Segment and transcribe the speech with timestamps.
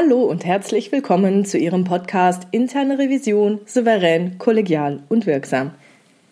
[0.00, 5.72] Hallo und herzlich willkommen zu Ihrem Podcast Interne Revision souverän, kollegial und wirksam.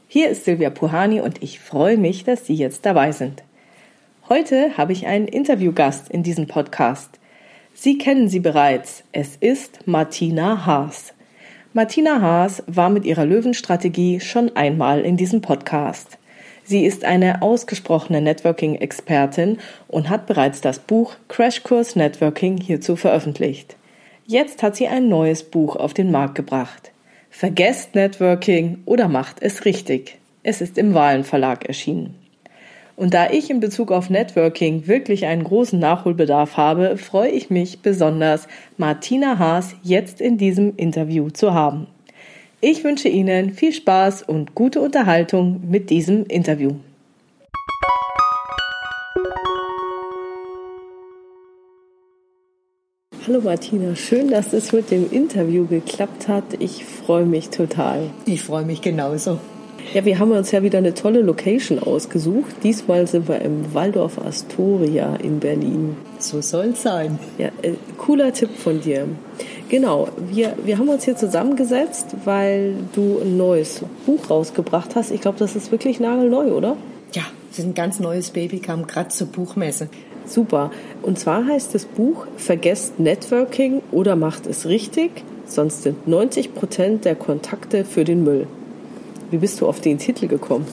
[0.07, 3.43] Hier ist Silvia Puhani und ich freue mich, dass Sie jetzt dabei sind.
[4.29, 7.19] Heute habe ich einen Interviewgast in diesem Podcast.
[7.75, 9.03] Sie kennen sie bereits.
[9.11, 11.13] Es ist Martina Haas.
[11.73, 16.19] Martina Haas war mit ihrer Löwenstrategie schon einmal in diesem Podcast.
[16.69, 23.77] Sie ist eine ausgesprochene Networking-Expertin und hat bereits das Buch Crashkurs Networking hierzu veröffentlicht.
[24.27, 26.91] Jetzt hat sie ein neues Buch auf den Markt gebracht.
[27.31, 30.19] Vergesst Networking oder macht es richtig.
[30.43, 32.17] Es ist im Wahlen Verlag erschienen.
[32.97, 37.83] Und da ich in Bezug auf Networking wirklich einen großen Nachholbedarf habe, freue ich mich
[37.83, 41.87] besonders, Martina Haas jetzt in diesem Interview zu haben.
[42.69, 46.73] Ich wünsche Ihnen viel Spaß und gute Unterhaltung mit diesem Interview.
[53.25, 56.43] Hallo Martina, schön, dass es mit dem Interview geklappt hat.
[56.59, 58.11] Ich freue mich total.
[58.25, 59.39] Ich freue mich genauso.
[59.95, 62.57] Ja, wir haben uns ja wieder eine tolle Location ausgesucht.
[62.65, 65.97] Diesmal sind wir im Waldorf Astoria in Berlin.
[66.19, 67.21] So soll es sein.
[67.39, 69.07] Ja, äh, cooler Tipp von dir.
[69.69, 75.11] Genau, wir, wir haben uns hier zusammengesetzt, weil du ein neues Buch rausgebracht hast.
[75.11, 76.77] Ich glaube, das ist wirklich nagelneu, oder?
[77.13, 79.89] Ja, das ist ein ganz neues Baby, kam gerade zur Buchmesse.
[80.25, 80.71] Super.
[81.03, 85.11] Und zwar heißt das Buch Vergesst Networking oder macht es richtig,
[85.47, 88.47] sonst sind 90 Prozent der Kontakte für den Müll.
[89.31, 90.67] Wie bist du auf den Titel gekommen?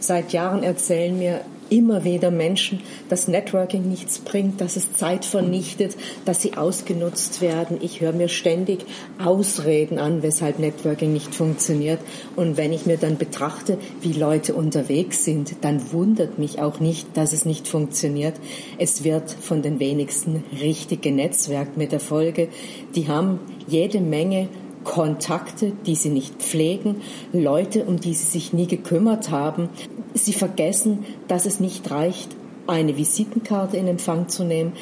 [0.00, 5.96] Seit Jahren erzählen mir immer wieder Menschen, dass Networking nichts bringt, dass es Zeit vernichtet,
[6.24, 7.78] dass sie ausgenutzt werden.
[7.80, 8.84] Ich höre mir ständig
[9.22, 12.00] Ausreden an, weshalb Networking nicht funktioniert.
[12.36, 17.16] Und wenn ich mir dann betrachte, wie Leute unterwegs sind, dann wundert mich auch nicht,
[17.16, 18.34] dass es nicht funktioniert.
[18.78, 22.48] Es wird von den wenigsten richtig genetzwerkt mit der Folge.
[22.94, 24.48] Die haben jede Menge
[24.84, 26.96] Kontakte, die sie nicht pflegen,
[27.32, 29.70] Leute, um die sie sich nie gekümmert haben.
[30.14, 32.34] Sie vergessen, dass es nicht reicht,
[32.66, 34.72] eine Visitenkarte in Empfang zu nehmen,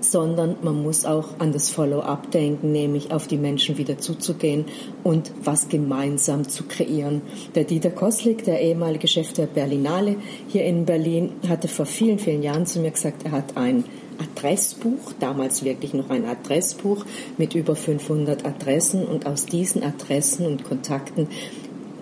[0.00, 4.66] sondern man muss auch an das Follow-up denken, nämlich auf die Menschen wieder zuzugehen
[5.02, 7.22] und was gemeinsam zu kreieren.
[7.54, 10.16] Der Dieter Koslik, der ehemalige Chef der Berlinale
[10.48, 13.84] hier in Berlin, hatte vor vielen, vielen Jahren zu mir gesagt, er hat ein
[14.18, 17.04] Adressbuch, damals wirklich noch ein Adressbuch
[17.36, 21.28] mit über 500 Adressen und aus diesen Adressen und Kontakten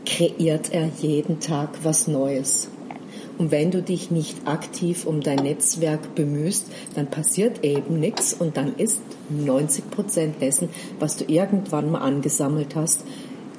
[0.04, 2.68] kreiert er jeden Tag was Neues.
[3.36, 8.56] Und wenn du dich nicht aktiv um dein Netzwerk bemühst, dann passiert eben nichts und
[8.56, 10.68] dann ist 90 Prozent dessen,
[11.00, 13.04] was du irgendwann mal angesammelt hast,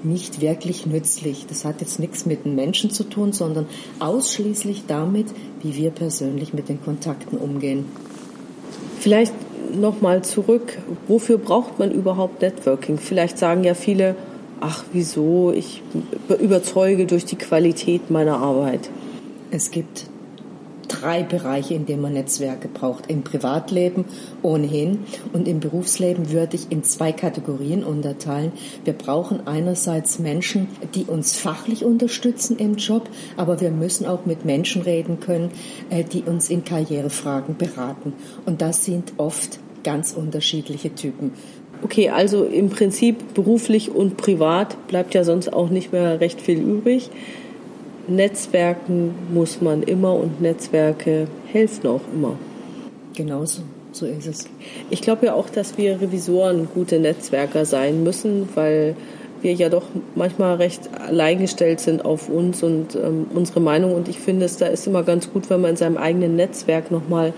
[0.03, 1.45] nicht wirklich nützlich.
[1.47, 3.65] Das hat jetzt nichts mit den Menschen zu tun, sondern
[3.99, 5.27] ausschließlich damit,
[5.61, 7.85] wie wir persönlich mit den Kontakten umgehen.
[8.99, 9.33] Vielleicht
[9.73, 12.97] nochmal zurück, wofür braucht man überhaupt Networking?
[12.97, 14.15] Vielleicht sagen ja viele,
[14.59, 15.81] ach wieso, ich
[16.39, 18.89] überzeuge durch die Qualität meiner Arbeit.
[19.51, 20.07] Es gibt
[20.87, 23.09] drei Bereiche, in denen man Netzwerke braucht.
[23.09, 24.05] Im Privatleben
[24.41, 24.99] ohnehin
[25.33, 28.51] und im Berufsleben würde ich in zwei Kategorien unterteilen.
[28.83, 34.45] Wir brauchen einerseits Menschen, die uns fachlich unterstützen im Job, aber wir müssen auch mit
[34.45, 35.51] Menschen reden können,
[35.89, 38.13] äh, die uns in Karrierefragen beraten.
[38.45, 41.31] Und das sind oft ganz unterschiedliche Typen.
[41.83, 46.59] Okay, also im Prinzip beruflich und privat bleibt ja sonst auch nicht mehr recht viel
[46.59, 47.09] übrig.
[48.07, 52.37] Netzwerken muss man immer und Netzwerke helfen auch immer.
[53.15, 54.47] Genauso, so ist es.
[54.89, 58.95] Ich glaube ja auch, dass wir Revisoren gute Netzwerker sein müssen, weil
[59.41, 59.83] wir ja doch
[60.15, 63.93] manchmal recht alleingestellt sind auf uns und ähm, unsere Meinung.
[63.93, 66.91] Und ich finde es, da ist immer ganz gut, wenn man in seinem eigenen Netzwerk
[66.91, 67.33] nochmal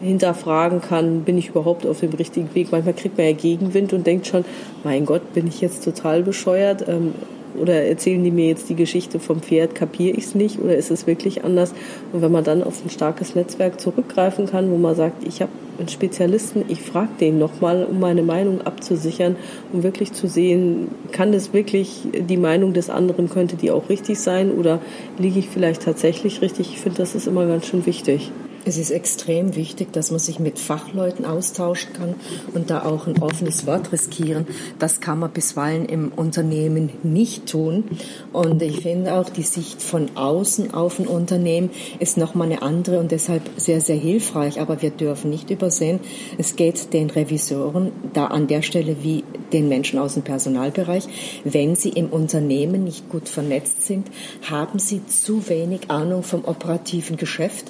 [0.00, 2.72] hinterfragen kann, bin ich überhaupt auf dem richtigen Weg.
[2.72, 4.44] Manchmal kriegt man ja Gegenwind und denkt schon,
[4.82, 6.86] mein Gott, bin ich jetzt total bescheuert?
[6.88, 7.14] Ähm,
[7.56, 10.90] oder erzählen die mir jetzt die Geschichte vom Pferd, kapiere ich es nicht oder ist
[10.90, 11.72] es wirklich anders?
[12.12, 15.52] Und wenn man dann auf ein starkes Netzwerk zurückgreifen kann, wo man sagt, ich habe
[15.78, 19.36] einen Spezialisten, ich frage den nochmal, um meine Meinung abzusichern,
[19.72, 24.18] um wirklich zu sehen, kann das wirklich die Meinung des anderen, könnte die auch richtig
[24.20, 24.80] sein oder
[25.18, 26.70] liege ich vielleicht tatsächlich richtig?
[26.72, 28.30] Ich finde, das ist immer ganz schön wichtig.
[28.66, 32.14] Es ist extrem wichtig, dass man sich mit Fachleuten austauschen kann
[32.54, 34.46] und da auch ein offenes Wort riskieren.
[34.78, 37.84] Das kann man bisweilen im Unternehmen nicht tun.
[38.32, 43.00] Und ich finde auch, die Sicht von außen auf ein Unternehmen ist nochmal eine andere
[43.00, 44.60] und deshalb sehr, sehr hilfreich.
[44.60, 46.00] Aber wir dürfen nicht übersehen,
[46.38, 51.04] es geht den Revisoren da an der Stelle wie den Menschen aus dem Personalbereich.
[51.44, 54.08] Wenn sie im Unternehmen nicht gut vernetzt sind,
[54.42, 57.66] haben sie zu wenig Ahnung vom operativen Geschäft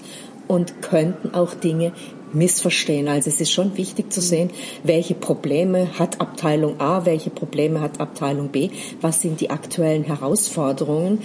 [0.48, 1.92] und könnten auch Dinge
[2.32, 3.08] missverstehen.
[3.08, 4.50] Also es ist schon wichtig zu sehen,
[4.82, 8.70] welche Probleme hat Abteilung A, welche Probleme hat Abteilung B,
[9.00, 11.20] was sind die aktuellen Herausforderungen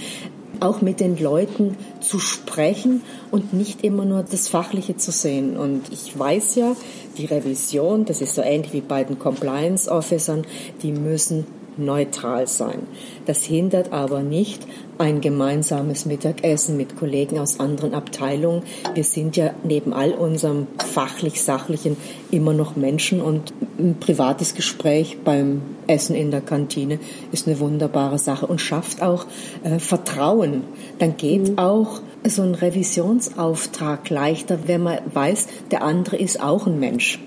[0.60, 5.56] auch mit den Leuten zu sprechen und nicht immer nur das Fachliche zu sehen.
[5.58, 6.76] Und ich weiß ja,
[7.18, 10.46] die Revision, das ist so ähnlich wie bei den Compliance Officern,
[10.82, 11.46] die müssen
[11.80, 12.84] neutral sein.
[13.26, 14.66] Das hindert aber nicht
[14.98, 18.64] ein gemeinsames Mittagessen mit Kollegen aus anderen Abteilungen.
[18.94, 21.96] Wir sind ja neben all unserem fachlich-sachlichen
[22.32, 27.00] immer noch Menschen und ein privates Gespräch beim Essen in der Kantine
[27.32, 29.26] ist eine wunderbare Sache und schafft auch
[29.64, 30.64] äh, Vertrauen.
[31.00, 31.58] Dann geht mhm.
[31.58, 37.20] auch so ein Revisionsauftrag leichter, wenn man weiß, der andere ist auch ein Mensch.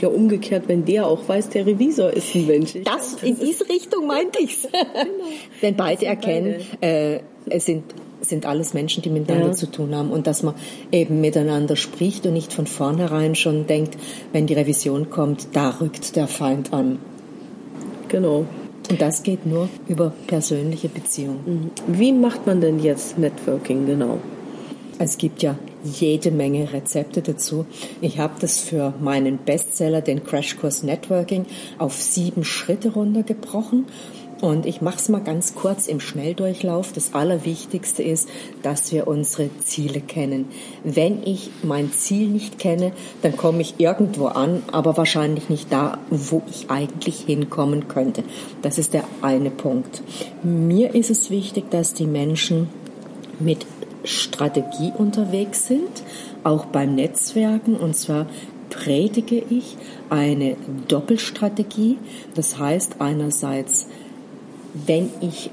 [0.00, 2.74] Ja, umgekehrt, wenn der auch weiß, der Revisor ist ein Mensch.
[2.84, 4.62] Das, in diese Richtung meinte ich's.
[4.72, 5.24] genau.
[5.60, 7.14] Wenn beide erkennen, beide.
[7.16, 7.84] Äh, es sind
[8.20, 9.52] sind alles Menschen, die miteinander ja.
[9.52, 10.54] zu tun haben und dass man
[10.90, 13.96] eben miteinander spricht und nicht von vornherein schon denkt,
[14.32, 16.98] wenn die Revision kommt, da rückt der Feind an.
[18.08, 18.46] Genau.
[18.88, 21.70] Und das geht nur über persönliche Beziehungen.
[21.86, 21.98] Mhm.
[21.98, 24.18] Wie macht man denn jetzt Networking genau?
[24.98, 27.66] Es gibt ja jede Menge Rezepte dazu.
[28.00, 31.46] Ich habe das für meinen Bestseller, den Crashkurs Networking,
[31.78, 33.86] auf sieben Schritte runtergebrochen.
[34.40, 36.92] Und ich mache es mal ganz kurz im Schnelldurchlauf.
[36.92, 38.28] Das Allerwichtigste ist,
[38.62, 40.46] dass wir unsere Ziele kennen.
[40.84, 45.98] Wenn ich mein Ziel nicht kenne, dann komme ich irgendwo an, aber wahrscheinlich nicht da,
[46.10, 48.24] wo ich eigentlich hinkommen könnte.
[48.60, 50.02] Das ist der eine Punkt.
[50.42, 52.68] Mir ist es wichtig, dass die Menschen
[53.38, 53.66] mit
[54.06, 56.02] Strategie unterwegs sind,
[56.44, 57.76] auch beim Netzwerken.
[57.76, 58.26] Und zwar
[58.70, 59.76] predige ich
[60.10, 60.56] eine
[60.88, 61.98] Doppelstrategie.
[62.34, 63.86] Das heißt einerseits,
[64.86, 65.50] wenn ich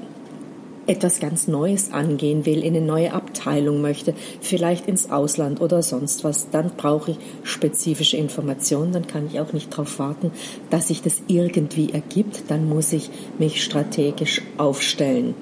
[0.86, 6.24] etwas ganz Neues angehen will, in eine neue Abteilung möchte, vielleicht ins Ausland oder sonst
[6.24, 10.30] was, dann brauche ich spezifische Informationen, dann kann ich auch nicht darauf warten,
[10.70, 15.34] dass sich das irgendwie ergibt, dann muss ich mich strategisch aufstellen.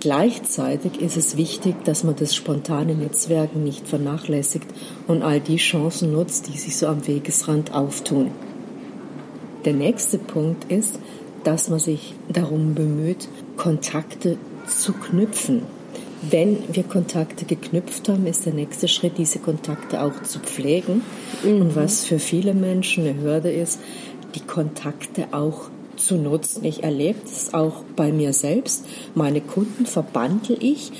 [0.00, 4.66] Gleichzeitig ist es wichtig, dass man das spontane Netzwerken nicht vernachlässigt
[5.08, 8.30] und all die Chancen nutzt, die sich so am Wegesrand auftun.
[9.64, 11.00] Der nächste Punkt ist,
[11.42, 15.62] dass man sich darum bemüht, Kontakte zu knüpfen.
[16.22, 21.02] Wenn wir Kontakte geknüpft haben, ist der nächste Schritt, diese Kontakte auch zu pflegen.
[21.42, 21.60] Mhm.
[21.60, 23.80] Und was für viele Menschen eine Hürde ist,
[24.34, 26.64] die Kontakte auch zu nutzen.
[26.64, 28.84] Ich erlebe das auch bei mir selbst.
[29.14, 30.92] Meine Kunden verbandle ich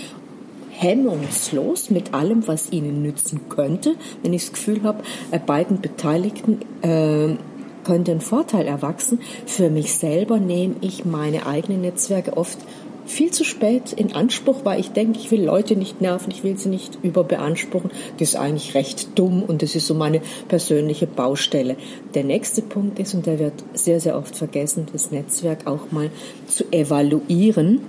[0.70, 5.02] hemmungslos mit allem, was ihnen nützen könnte, wenn ich das Gefühl habe,
[5.46, 7.36] beiden Beteiligten äh,
[7.84, 9.20] könnte ein Vorteil erwachsen.
[9.46, 12.58] Für mich selber nehme ich meine eigenen Netzwerke oft
[13.08, 16.58] viel zu spät in Anspruch, weil ich denke, ich will Leute nicht nerven, ich will
[16.58, 17.90] sie nicht überbeanspruchen.
[18.18, 21.76] Das ist eigentlich recht dumm und das ist so meine persönliche Baustelle.
[22.14, 26.10] Der nächste Punkt ist, und der wird sehr, sehr oft vergessen, das Netzwerk auch mal
[26.46, 27.80] zu evaluieren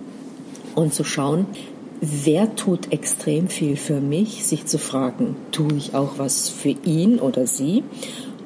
[0.75, 1.45] und zu schauen,
[2.01, 7.19] wer tut extrem viel für mich, sich zu fragen, tue ich auch was für ihn
[7.19, 7.83] oder sie?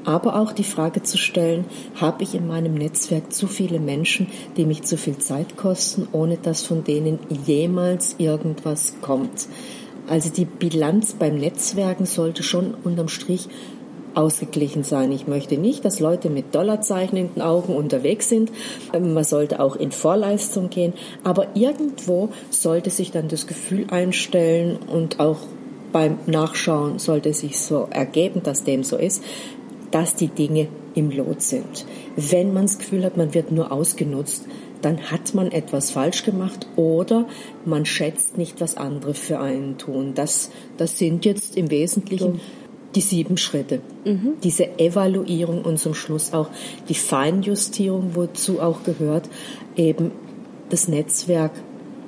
[0.05, 4.65] Aber auch die Frage zu stellen, habe ich in meinem Netzwerk zu viele Menschen, die
[4.65, 9.47] mich zu viel Zeit kosten, ohne dass von denen jemals irgendwas kommt.
[10.07, 13.47] Also die Bilanz beim Netzwerken sollte schon unterm Strich
[14.15, 15.11] ausgeglichen sein.
[15.11, 18.51] Ich möchte nicht, dass Leute mit Dollarzeichen in den Augen unterwegs sind.
[18.91, 20.93] Man sollte auch in Vorleistung gehen.
[21.23, 25.39] Aber irgendwo sollte sich dann das Gefühl einstellen und auch
[25.91, 29.23] beim Nachschauen sollte sich so ergeben, dass dem so ist,
[29.93, 31.85] dass die Dinge im Lot sind.
[32.15, 34.45] Wenn man das Gefühl hat, man wird nur ausgenutzt,
[34.81, 37.27] dann hat man etwas falsch gemacht oder
[37.63, 40.13] man schätzt nicht, was andere für einen tun.
[40.15, 42.41] Das, das sind jetzt im Wesentlichen
[42.95, 43.81] die sieben Schritte.
[44.03, 44.33] Mhm.
[44.43, 46.49] Diese Evaluierung und zum Schluss auch
[46.89, 49.29] die Feinjustierung, wozu auch gehört,
[49.75, 50.11] eben
[50.69, 51.51] das Netzwerk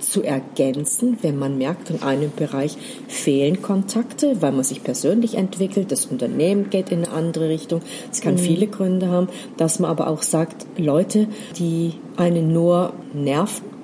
[0.09, 5.91] zu ergänzen, wenn man merkt, in einem Bereich fehlen Kontakte, weil man sich persönlich entwickelt,
[5.91, 7.81] das Unternehmen geht in eine andere Richtung.
[8.12, 8.39] Es kann mhm.
[8.39, 13.75] viele Gründe haben, dass man aber auch sagt, Leute, die einen nur nerven,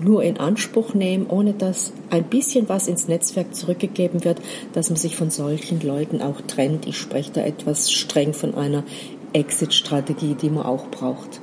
[0.00, 4.40] nur in Anspruch nehmen, ohne dass ein bisschen was ins Netzwerk zurückgegeben wird,
[4.72, 6.86] dass man sich von solchen Leuten auch trennt.
[6.86, 8.84] Ich spreche da etwas streng von einer
[9.32, 11.40] Exit-Strategie, die man auch braucht.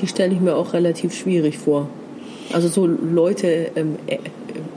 [0.00, 1.88] Die stelle ich mir auch relativ schwierig vor.
[2.52, 4.18] Also so Leute, ähm, äh,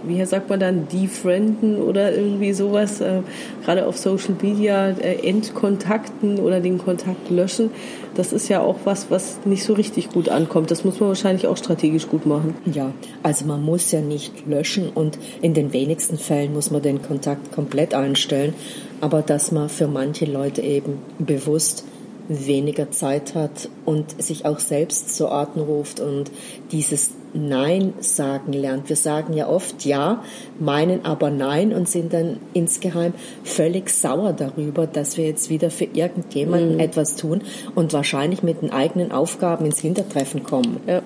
[0.03, 3.21] wie sagt man dann, defrienden oder irgendwie sowas, äh,
[3.63, 7.69] gerade auf Social Media äh, entkontakten oder den Kontakt löschen.
[8.15, 10.71] Das ist ja auch was, was nicht so richtig gut ankommt.
[10.71, 12.55] Das muss man wahrscheinlich auch strategisch gut machen.
[12.65, 12.91] Ja,
[13.23, 17.51] also man muss ja nicht löschen und in den wenigsten Fällen muss man den Kontakt
[17.53, 18.53] komplett einstellen.
[18.99, 21.85] Aber dass man für manche Leute eben bewusst
[22.27, 26.31] weniger Zeit hat und sich auch selbst zu Atem ruft und
[26.71, 28.89] dieses Nein sagen lernt.
[28.89, 30.23] Wir sagen ja oft Ja,
[30.59, 35.85] meinen aber Nein und sind dann insgeheim völlig sauer darüber, dass wir jetzt wieder für
[35.85, 36.79] irgendjemanden mhm.
[36.79, 37.41] etwas tun
[37.75, 40.79] und wahrscheinlich mit den eigenen Aufgaben ins Hintertreffen kommen.
[40.87, 41.01] Ja.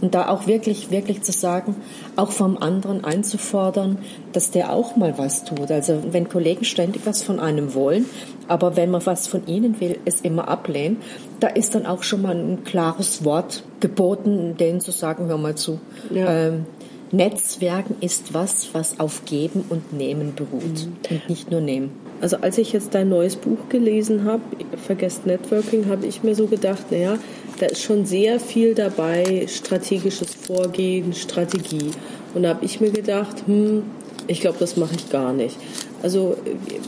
[0.00, 1.74] Und da auch wirklich, wirklich zu sagen,
[2.14, 3.98] auch vom anderen einzufordern,
[4.32, 5.70] dass der auch mal was tut.
[5.72, 8.06] Also wenn Kollegen ständig was von einem wollen,
[8.46, 10.98] aber wenn man was von ihnen will, es immer ablehnen,
[11.40, 15.56] da ist dann auch schon mal ein klares Wort geboten, denen zu sagen, hör mal
[15.56, 15.80] zu.
[16.10, 16.46] Ja.
[16.46, 16.66] Ähm,
[17.10, 20.96] Netzwerken ist was, was auf Geben und Nehmen beruht mhm.
[21.10, 21.90] und nicht nur Nehmen.
[22.20, 24.42] Also als ich jetzt dein neues Buch gelesen habe,
[24.86, 27.18] Vergesst Networking, habe ich mir so gedacht, naja,
[27.60, 31.90] da ist schon sehr viel dabei, strategisches Vorgehen, Strategie.
[32.34, 33.82] Und da habe ich mir gedacht, hm,
[34.26, 35.56] ich glaube, das mache ich gar nicht.
[36.02, 36.36] Also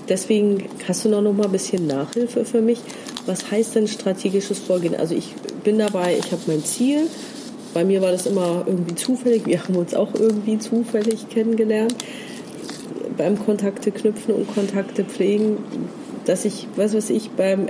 [0.09, 2.81] deswegen hast du noch, noch mal ein bisschen Nachhilfe für mich.
[3.27, 4.95] Was heißt denn strategisches Vorgehen?
[4.95, 5.35] Also ich
[5.65, 7.07] bin dabei, ich habe mein Ziel.
[7.75, 9.47] Bei mir war das immer irgendwie zufällig.
[9.47, 11.95] Wir haben uns auch irgendwie zufällig kennengelernt
[13.17, 15.59] beim Kontakte knüpfen und Kontakte pflegen,
[16.25, 17.67] dass ich, was weiß ich, beim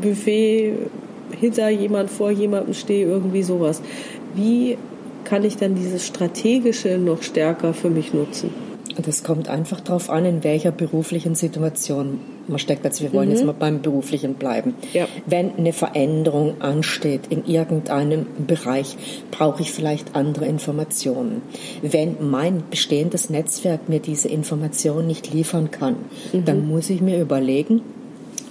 [0.00, 0.74] Buffet
[1.38, 3.82] hinter jemand, vor jemandem stehe, irgendwie sowas.
[4.34, 4.76] Wie
[5.24, 8.50] kann ich dann dieses Strategische noch stärker für mich nutzen?
[9.04, 12.84] Das kommt einfach darauf an, in welcher beruflichen Situation man steckt.
[12.84, 13.34] Also wir wollen mhm.
[13.34, 14.74] jetzt mal beim beruflichen bleiben.
[14.92, 15.06] Ja.
[15.26, 18.96] Wenn eine Veränderung ansteht in irgendeinem Bereich,
[19.30, 21.42] brauche ich vielleicht andere Informationen.
[21.82, 25.96] Wenn mein bestehendes Netzwerk mir diese Information nicht liefern kann,
[26.32, 26.44] mhm.
[26.44, 27.82] dann muss ich mir überlegen,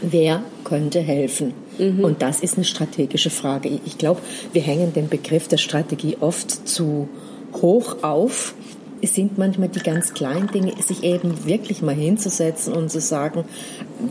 [0.01, 1.53] wer könnte helfen.
[1.77, 2.03] Mhm.
[2.03, 3.69] Und das ist eine strategische Frage.
[3.85, 4.21] Ich glaube,
[4.53, 7.07] wir hängen den Begriff der Strategie oft zu
[7.53, 8.53] hoch auf
[9.01, 13.45] es sind manchmal die ganz kleinen Dinge, sich eben wirklich mal hinzusetzen und zu sagen,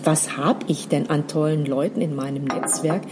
[0.05, 3.03] was habe ich denn an tollen Leuten in meinem Netzwerk?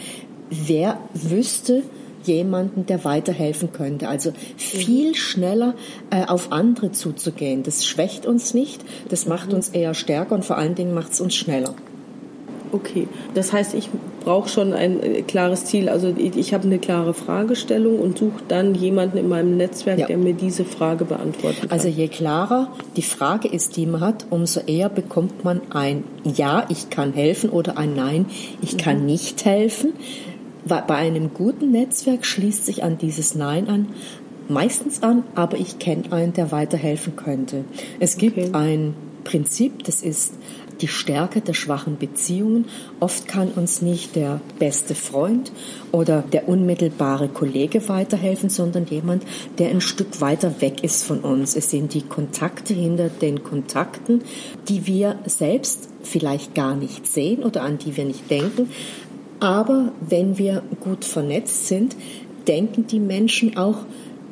[0.50, 1.82] Wer wüsste,
[2.24, 4.08] jemanden, der weiterhelfen könnte.
[4.08, 5.74] Also viel schneller
[6.10, 7.62] äh, auf andere zuzugehen.
[7.62, 11.20] Das schwächt uns nicht, das macht uns eher stärker und vor allen Dingen macht es
[11.20, 11.74] uns schneller.
[12.72, 13.90] Okay, das heißt, ich
[14.24, 15.88] brauche schon ein äh, klares Ziel.
[15.88, 20.06] Also ich, habe eine klare Fragestellung und suche dann jemanden in meinem Netzwerk, ja.
[20.06, 21.70] der mir diese Frage beantworten kann.
[21.70, 26.66] Also je klarer die Frage ist, die man hat, umso eher bekommt man ein Ja,
[26.68, 28.26] ich kann helfen oder ein Nein,
[28.60, 28.78] ich mhm.
[28.78, 29.92] kann nicht helfen.
[30.64, 33.86] Bei einem guten Netzwerk schließt sich an dieses Nein an,
[34.48, 37.64] meistens an, aber ich kenne einen, der weiterhelfen könnte.
[38.00, 38.50] Es gibt okay.
[38.52, 38.94] ein
[39.24, 40.34] Prinzip, das ist
[40.80, 42.66] die Stärke der schwachen Beziehungen.
[43.00, 45.52] Oft kann uns nicht der beste Freund
[45.92, 49.24] oder der unmittelbare Kollege weiterhelfen, sondern jemand,
[49.58, 51.56] der ein Stück weiter weg ist von uns.
[51.56, 54.22] Es sind die Kontakte hinter den Kontakten,
[54.68, 58.70] die wir selbst vielleicht gar nicht sehen oder an die wir nicht denken.
[59.40, 61.94] Aber wenn wir gut vernetzt sind,
[62.48, 63.84] denken die Menschen auch,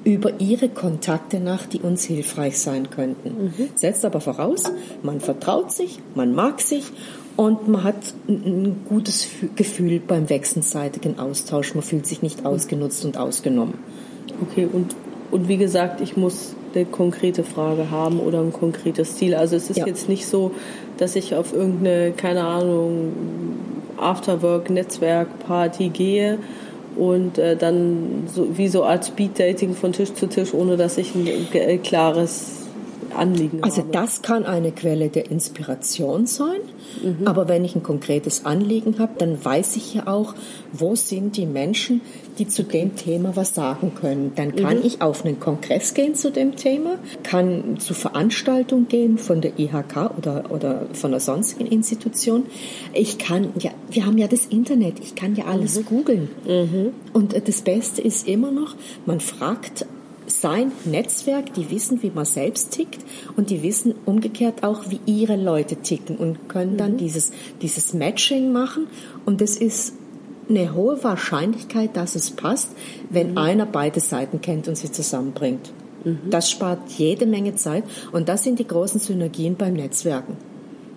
[0.06, 3.46] über ihre Kontakte nach, die uns hilfreich sein könnten.
[3.46, 3.68] Mhm.
[3.74, 4.62] Setzt aber voraus,
[5.02, 6.84] man vertraut sich, man mag sich
[7.34, 11.74] und man hat ein gutes Gefühl beim wechselseitigen Austausch.
[11.74, 13.74] Man fühlt sich nicht ausgenutzt und ausgenommen.
[14.42, 14.94] Okay, und,
[15.32, 19.34] und wie gesagt, ich muss eine konkrete Frage haben oder ein konkretes Ziel.
[19.34, 19.86] Also es ist ja.
[19.86, 20.52] jetzt nicht so,
[20.98, 23.12] dass ich auf irgendeine, keine Ahnung,
[23.96, 26.38] Afterwork-Netzwerk-Party gehe
[26.96, 31.14] und äh, dann so, wie so Art Speed-Dating von Tisch zu Tisch, ohne dass ich
[31.14, 32.65] ein äh, klares
[33.16, 33.88] Anliegen also habe.
[33.88, 36.60] Also das kann eine Quelle der Inspiration sein,
[37.02, 37.26] mhm.
[37.26, 40.34] aber wenn ich ein konkretes Anliegen habe, dann weiß ich ja auch,
[40.72, 42.00] wo sind die Menschen,
[42.38, 44.32] die zu dem Thema was sagen können.
[44.36, 44.84] Dann kann mhm.
[44.84, 50.10] ich auf einen Kongress gehen zu dem Thema, kann zu Veranstaltungen gehen von der IHK
[50.16, 52.44] oder, oder von einer sonstigen Institution.
[52.92, 55.84] Ich kann, ja, wir haben ja das Internet, ich kann ja alles mhm.
[55.84, 56.28] googeln.
[56.46, 56.92] Mhm.
[57.12, 58.74] Und das Beste ist immer noch,
[59.06, 59.86] man fragt
[60.46, 63.00] sein Netzwerk, die wissen, wie man selbst tickt
[63.36, 66.98] und die wissen umgekehrt auch, wie ihre Leute ticken und können dann mhm.
[66.98, 68.86] dieses, dieses Matching machen.
[69.24, 69.94] Und das ist
[70.48, 72.70] eine hohe Wahrscheinlichkeit, dass es passt,
[73.10, 73.38] wenn mhm.
[73.38, 75.72] einer beide Seiten kennt und sie zusammenbringt.
[76.04, 76.30] Mhm.
[76.30, 80.36] Das spart jede Menge Zeit und das sind die großen Synergien beim Netzwerken.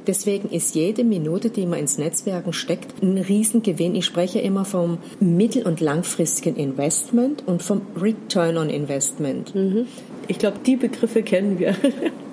[0.09, 3.93] Deswegen ist jede Minute, die man ins Netzwerken steckt, ein Riesengewinn.
[3.93, 9.53] Ich spreche immer vom mittel- und langfristigen Investment und vom Return on Investment.
[9.53, 9.85] Mhm.
[10.27, 11.75] Ich glaube, die Begriffe kennen wir.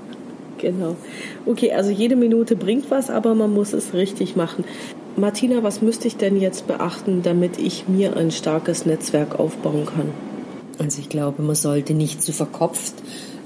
[0.58, 0.96] genau.
[1.44, 4.64] Okay, also jede Minute bringt was, aber man muss es richtig machen.
[5.18, 10.12] Martina, was müsste ich denn jetzt beachten, damit ich mir ein starkes Netzwerk aufbauen kann?
[10.78, 12.94] Also ich glaube, man sollte nicht zu verkopft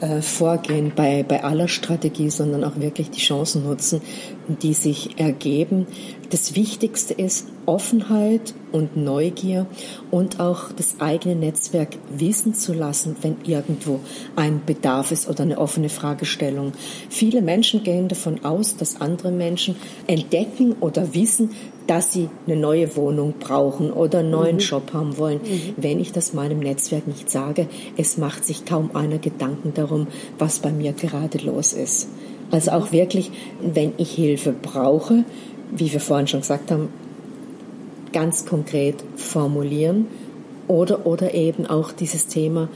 [0.01, 4.01] äh, vorgehen bei, bei aller Strategie, sondern auch wirklich die Chancen nutzen,
[4.49, 5.87] die sich ergeben.
[6.31, 9.67] Das Wichtigste ist Offenheit und Neugier
[10.11, 14.01] und auch das eigene Netzwerk wissen zu lassen, wenn irgendwo
[14.35, 16.73] ein Bedarf ist oder eine offene Fragestellung.
[17.09, 19.77] Viele Menschen gehen davon aus, dass andere Menschen
[20.09, 21.51] entdecken oder wissen,
[21.87, 24.63] dass sie eine neue Wohnung brauchen oder einen neuen mhm.
[24.63, 25.39] Job haben wollen.
[25.39, 25.75] Mhm.
[25.77, 30.09] Wenn ich das meinem Netzwerk nicht sage, es macht sich kaum einer Gedanken darum,
[30.41, 32.09] was bei mir gerade los ist.
[32.51, 33.31] Also auch wirklich,
[33.63, 35.25] wenn ich Hilfe brauche,
[35.71, 36.89] wie wir vorhin schon gesagt haben,
[38.13, 40.07] ganz konkret formulieren
[40.69, 42.69] oder, oder eben auch dieses Thema,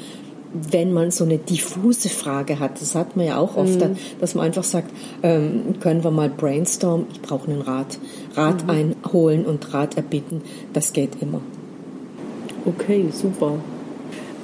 [0.52, 3.96] wenn man so eine diffuse Frage hat, das hat man ja auch oft, mhm.
[4.20, 4.90] dass man einfach sagt,
[5.22, 7.98] ähm, können wir mal brainstormen, ich brauche einen Rat.
[8.36, 8.70] Rat mhm.
[8.70, 11.40] einholen und Rat erbitten, das geht immer.
[12.64, 13.58] Okay, super.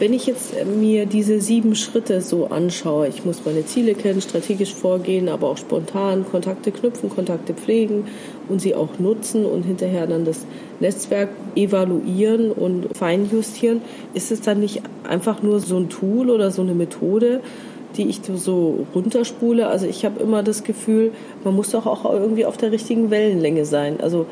[0.01, 4.73] Wenn ich jetzt mir diese sieben Schritte so anschaue, ich muss meine Ziele kennen, strategisch
[4.73, 8.05] vorgehen, aber auch spontan Kontakte knüpfen, Kontakte pflegen
[8.49, 10.47] und sie auch nutzen und hinterher dann das
[10.81, 13.83] Netzwerk evaluieren und feinjustieren,
[14.15, 17.43] ist es dann nicht einfach nur so ein Tool oder so eine Methode,
[17.99, 19.67] die ich so runterspule?
[19.67, 21.13] Also ich habe immer das Gefühl,
[21.45, 24.01] man muss doch auch irgendwie auf der richtigen Wellenlänge sein.
[24.01, 24.25] Also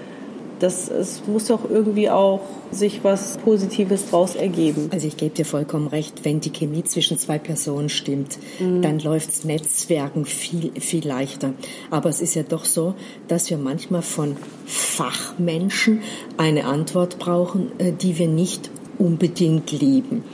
[0.59, 4.89] das, es muss doch irgendwie auch sich was Positives daraus ergeben.
[4.93, 8.83] Also ich gebe dir vollkommen recht, wenn die Chemie zwischen zwei Personen stimmt, mhm.
[8.83, 11.53] dann läuft Netzwerken viel, viel leichter.
[11.91, 12.95] Aber es ist ja doch so,
[13.29, 14.37] dass wir manchmal von
[14.67, 16.03] Fachmenschen
[16.37, 20.25] eine Antwort brauchen, äh, die wir nicht unbedingt lieben.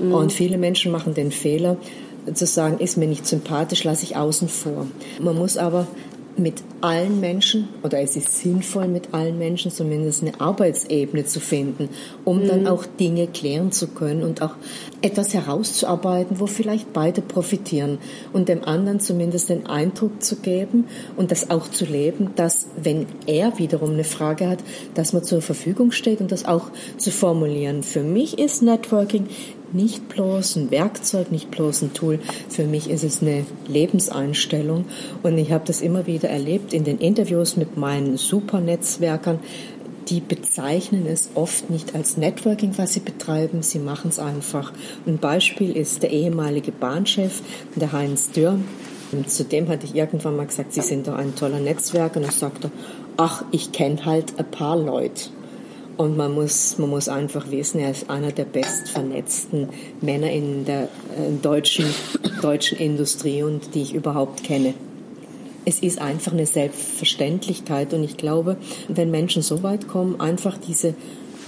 [0.00, 0.12] Mhm.
[0.12, 1.76] Und viele Menschen machen den Fehler,
[2.34, 4.86] zu sagen, ist mir nicht sympathisch, lasse ich außen vor.
[5.20, 5.86] Man muss aber
[6.38, 11.88] mit allen Menschen oder es ist sinnvoll mit allen Menschen zumindest eine Arbeitsebene zu finden,
[12.24, 12.48] um mhm.
[12.48, 14.54] dann auch Dinge klären zu können und auch
[15.02, 17.98] etwas herauszuarbeiten, wo vielleicht beide profitieren
[18.32, 20.84] und dem anderen zumindest den Eindruck zu geben
[21.16, 24.58] und das auch zu leben, dass wenn er wiederum eine Frage hat,
[24.94, 27.82] dass man zur Verfügung steht und das auch zu formulieren.
[27.82, 29.26] Für mich ist Networking
[29.72, 32.18] nicht bloß ein Werkzeug, nicht bloß ein Tool.
[32.48, 34.86] Für mich ist es eine Lebenseinstellung.
[35.22, 39.40] Und ich habe das immer wieder erlebt in den Interviews mit meinen Supernetzwerkern.
[40.08, 43.62] Die bezeichnen es oft nicht als Networking, was sie betreiben.
[43.62, 44.72] Sie machen es einfach.
[45.06, 47.42] Ein Beispiel ist der ehemalige Bahnchef,
[47.76, 48.58] der Heinz Dürr.
[49.12, 52.20] Und zu dem hatte ich irgendwann mal gesagt, Sie sind doch ein toller Netzwerker.
[52.20, 52.70] Und er sagte,
[53.16, 55.30] ach, ich kenne halt ein paar Leute.
[55.98, 59.68] Und man muss, man muss einfach wissen, er ist einer der bestvernetzten
[60.00, 60.86] Männer in der äh,
[61.42, 61.86] deutschen,
[62.40, 64.74] deutschen Industrie und die ich überhaupt kenne.
[65.64, 70.94] Es ist einfach eine Selbstverständlichkeit und ich glaube, wenn Menschen so weit kommen, einfach diese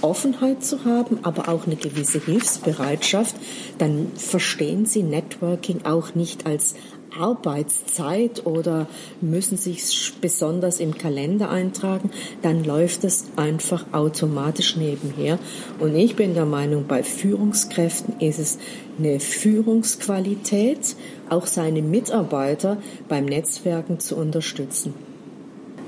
[0.01, 3.35] Offenheit zu haben, aber auch eine gewisse Hilfsbereitschaft,
[3.77, 6.75] dann verstehen sie Networking auch nicht als
[7.17, 8.87] Arbeitszeit oder
[9.21, 15.39] müssen sich besonders im Kalender eintragen, dann läuft es einfach automatisch nebenher.
[15.79, 18.57] Und ich bin der Meinung, bei Führungskräften ist es
[18.99, 20.95] eine Führungsqualität,
[21.29, 24.93] auch seine Mitarbeiter beim Netzwerken zu unterstützen.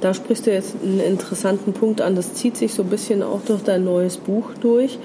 [0.03, 2.17] Da sprichst du jetzt einen interessanten Punkt an.
[2.17, 4.99] Das zieht sich so ein bisschen auch durch dein neues Buch durch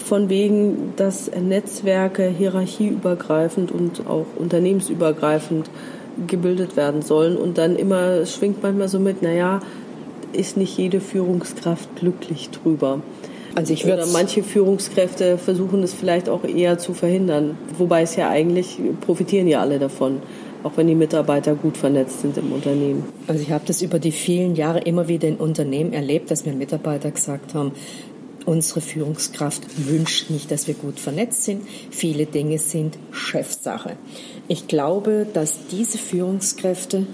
[0.00, 5.70] von wegen, dass Netzwerke hierarchieübergreifend und auch unternehmensübergreifend
[6.26, 7.36] gebildet werden sollen.
[7.36, 9.60] Und dann immer schwingt manchmal so mit, naja,
[10.32, 13.00] ist nicht jede Führungskraft glücklich drüber.
[13.54, 18.28] Also ich würde manche Führungskräfte versuchen es vielleicht auch eher zu verhindern, wobei es ja
[18.28, 20.18] eigentlich profitieren ja alle davon,
[20.62, 23.04] auch wenn die Mitarbeiter gut vernetzt sind im Unternehmen.
[23.26, 26.52] Also ich habe das über die vielen Jahre immer wieder in Unternehmen erlebt, dass mir
[26.52, 27.72] Mitarbeiter gesagt haben,
[28.48, 31.68] Unsere Führungskraft wünscht nicht, dass wir gut vernetzt sind.
[31.90, 33.98] Viele Dinge sind Chefsache.
[34.48, 37.06] Ich glaube, dass diese Führungskräfte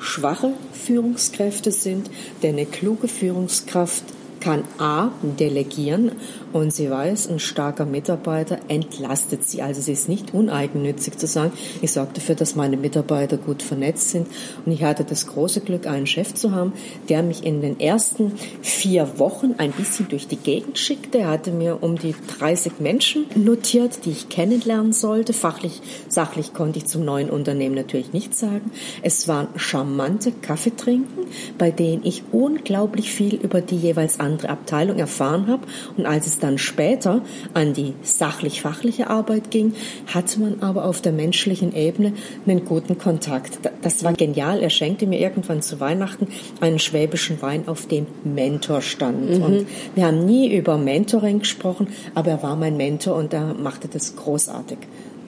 [0.00, 2.10] schwache Führungskräfte sind,
[2.42, 4.02] denn eine kluge Führungskraft
[4.40, 6.12] kann A delegieren
[6.56, 9.60] Und sie weiß, ein starker Mitarbeiter entlastet sie.
[9.60, 14.10] Also sie ist nicht uneigennützig zu sagen, ich sorge dafür, dass meine Mitarbeiter gut vernetzt
[14.10, 14.26] sind.
[14.64, 16.72] Und ich hatte das große Glück, einen Chef zu haben,
[17.10, 21.18] der mich in den ersten vier Wochen ein bisschen durch die Gegend schickte.
[21.18, 25.34] Er hatte mir um die 30 Menschen notiert, die ich kennenlernen sollte.
[25.34, 28.70] Fachlich, sachlich konnte ich zum neuen Unternehmen natürlich nichts sagen.
[29.02, 31.26] Es waren charmante Kaffeetrinken,
[31.58, 35.66] bei denen ich unglaublich viel über die jeweils andere Abteilung erfahren habe.
[35.96, 37.22] Und als es dann später
[37.54, 39.74] an die sachlich-fachliche Arbeit ging,
[40.12, 42.12] hatte man aber auf der menschlichen Ebene
[42.46, 43.58] einen guten Kontakt.
[43.82, 44.60] Das war genial.
[44.60, 46.28] Er schenkte mir irgendwann zu Weihnachten
[46.60, 49.38] einen schwäbischen Wein, auf dem Mentor stand.
[49.38, 49.42] Mhm.
[49.42, 53.88] Und wir haben nie über Mentoring gesprochen, aber er war mein Mentor und er machte
[53.88, 54.78] das großartig.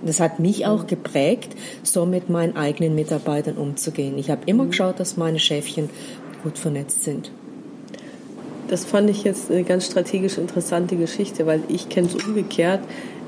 [0.03, 4.17] Das hat mich auch geprägt, so mit meinen eigenen Mitarbeitern umzugehen.
[4.19, 4.71] Ich habe immer mhm.
[4.71, 5.91] geschaut, dass meine Chefchen
[6.43, 7.31] gut vernetzt sind.
[8.69, 12.81] Das fand ich jetzt eine ganz strategisch interessante Geschichte, weil ich kenne es umgekehrt.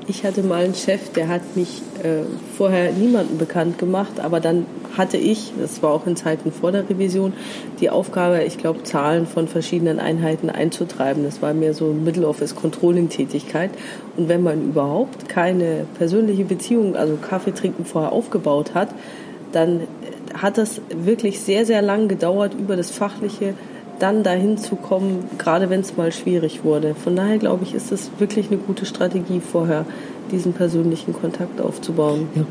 [0.07, 2.23] Ich hatte mal einen Chef, der hat mich äh,
[2.57, 4.65] vorher niemanden bekannt gemacht, aber dann
[4.97, 7.33] hatte ich, das war auch in Zeiten vor der Revision,
[7.79, 11.23] die Aufgabe, ich glaube, Zahlen von verschiedenen Einheiten einzutreiben.
[11.23, 13.71] Das war mehr so Middle Office Controlling Tätigkeit.
[14.17, 18.89] Und wenn man überhaupt keine persönliche Beziehung, also Kaffee trinken vorher aufgebaut hat,
[19.51, 19.81] dann
[20.33, 23.53] hat das wirklich sehr, sehr lang gedauert, über das Fachliche
[24.01, 26.95] dann dahin zu kommen, gerade wenn es mal schwierig wurde.
[26.95, 29.85] Von daher glaube ich, ist es wirklich eine gute Strategie, vorher
[30.31, 32.27] diesen persönlichen Kontakt aufzubauen.
[32.35, 32.43] Ja.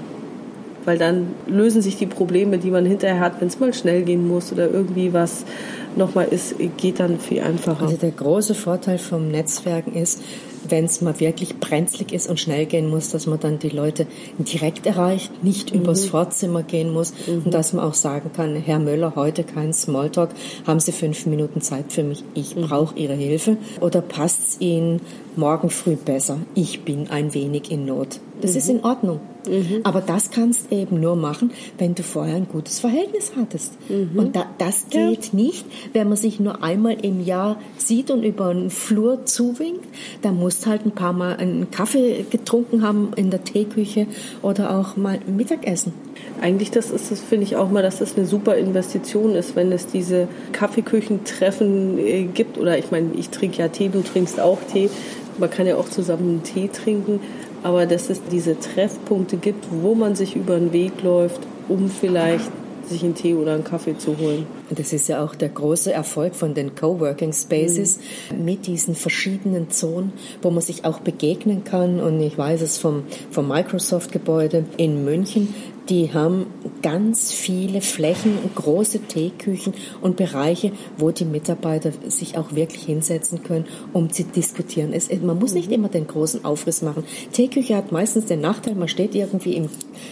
[0.84, 4.26] Weil dann lösen sich die Probleme, die man hinterher hat, wenn es mal schnell gehen
[4.26, 5.44] muss oder irgendwie was
[5.96, 7.86] nochmal ist, geht dann viel einfacher.
[7.86, 10.20] Also der große Vorteil vom Netzwerken ist,
[10.68, 14.06] wenn es mal wirklich brenzlig ist und schnell gehen muss, dass man dann die Leute
[14.38, 15.80] direkt erreicht, nicht mhm.
[15.80, 17.42] übers Vorzimmer gehen muss mhm.
[17.46, 20.30] und dass man auch sagen kann, Herr Möller, heute kein Smalltalk,
[20.66, 22.62] haben Sie fünf Minuten Zeit für mich, ich mhm.
[22.62, 25.00] brauche Ihre Hilfe oder passt es Ihnen
[25.36, 28.20] morgen früh besser, ich bin ein wenig in Not.
[28.40, 28.76] Das ist mhm.
[28.76, 29.20] in Ordnung.
[29.48, 29.80] Mhm.
[29.84, 33.72] Aber das kannst eben nur machen, wenn du vorher ein gutes Verhältnis hattest.
[33.88, 34.18] Mhm.
[34.18, 35.30] Und da, das geht ja.
[35.32, 39.86] nicht, wenn man sich nur einmal im Jahr sieht und über einen Flur zuwinkt.
[40.22, 44.06] Da musst halt ein paar Mal einen Kaffee getrunken haben in der Teeküche
[44.42, 45.92] oder auch mal Mittagessen.
[46.40, 49.72] Eigentlich das ist das finde ich auch mal, dass das eine super Investition ist, wenn
[49.72, 54.58] es diese Kaffeeküchentreffen äh, gibt oder ich meine, ich trinke ja Tee, du trinkst auch
[54.70, 54.90] Tee.
[55.38, 57.20] Man kann ja auch zusammen einen Tee trinken
[57.62, 62.50] aber dass es diese Treffpunkte gibt, wo man sich über den Weg läuft, um vielleicht
[62.90, 64.46] sich einen Tee oder einen Kaffee zu holen.
[64.70, 67.98] Das ist ja auch der große Erfolg von den Coworking Spaces
[68.30, 68.44] mhm.
[68.44, 72.00] mit diesen verschiedenen Zonen, wo man sich auch begegnen kann.
[72.00, 75.54] Und ich weiß es vom, vom Microsoft-Gebäude in München
[75.90, 76.46] die haben
[76.82, 83.66] ganz viele Flächen, große Teeküchen und Bereiche, wo die Mitarbeiter sich auch wirklich hinsetzen können,
[83.92, 84.92] um zu diskutieren.
[84.92, 85.74] Es, man muss nicht mhm.
[85.74, 87.04] immer den großen Aufriss machen.
[87.32, 89.68] Teeküche hat meistens den Nachteil, man steht irgendwie im,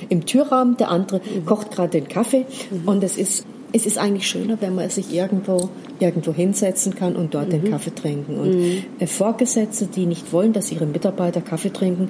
[0.09, 1.47] im Türrahmen, der andere mhm.
[1.47, 2.88] kocht gerade den Kaffee mhm.
[2.88, 5.69] und es ist es ist eigentlich schöner, wenn man sich irgendwo,
[6.01, 7.51] irgendwo hinsetzen kann und dort mhm.
[7.51, 8.38] den Kaffee trinken.
[8.38, 8.83] Und mhm.
[8.99, 12.09] Äh, Vorgesetzte, die nicht wollen, dass ihre Mitarbeiter Kaffee trinken,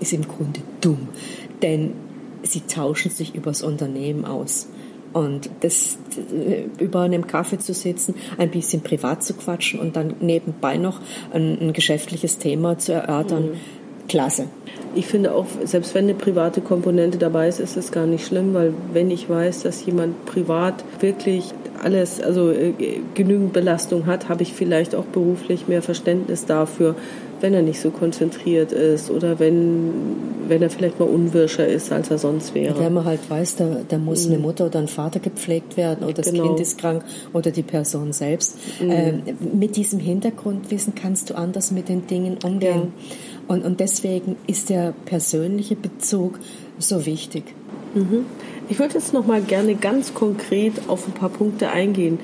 [0.00, 1.08] ist im Grunde dumm.
[1.60, 1.92] Denn
[2.44, 4.68] sie tauschen sich übers Unternehmen aus.
[5.12, 5.96] Und das
[6.80, 11.00] über einem Kaffee zu sitzen, ein bisschen privat zu quatschen und dann nebenbei noch
[11.32, 14.08] ein, ein geschäftliches Thema zu erörtern, mhm.
[14.08, 14.46] klasse.
[14.96, 18.54] Ich finde auch, selbst wenn eine private Komponente dabei ist, ist es gar nicht schlimm,
[18.54, 21.52] weil wenn ich weiß, dass jemand privat wirklich
[21.82, 22.72] alles, also äh,
[23.14, 26.96] genügend Belastung hat, habe ich vielleicht auch beruflich mehr Verständnis dafür,
[27.44, 29.92] wenn er nicht so konzentriert ist oder wenn,
[30.48, 32.80] wenn er vielleicht mal unwirscher ist, als er sonst wäre.
[32.80, 34.44] Wenn man halt weiß, da, da muss eine mhm.
[34.44, 36.46] Mutter oder ein Vater gepflegt werden oder das genau.
[36.46, 37.04] Kind ist krank
[37.34, 38.56] oder die Person selbst.
[38.80, 38.90] Mhm.
[38.90, 42.92] Ähm, mit diesem Hintergrundwissen kannst du anders mit den Dingen umgehen.
[42.96, 43.54] Ja.
[43.54, 46.38] Und, und deswegen ist der persönliche Bezug
[46.78, 47.44] so wichtig.
[47.94, 48.24] Mhm.
[48.70, 52.18] Ich würde jetzt noch mal gerne ganz konkret auf ein paar Punkte eingehen.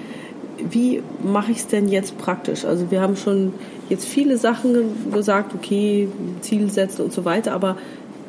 [0.70, 2.64] Wie mache ich es denn jetzt praktisch?
[2.64, 3.52] Also wir haben schon
[3.90, 6.08] jetzt viele Sachen gesagt, okay,
[6.40, 7.76] Ziel setzen und so weiter, aber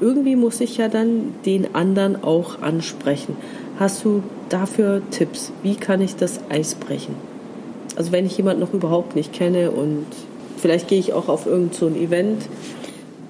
[0.02, 3.38] irgendwie muss ich ja dann den anderen auch ansprechen.
[3.80, 5.52] Hast du dafür Tipps?
[5.64, 7.16] Wie kann ich das Eis brechen?
[7.96, 10.06] Also wenn ich jemanden noch überhaupt nicht kenne und
[10.58, 12.44] vielleicht gehe ich auch auf irgendein so Event.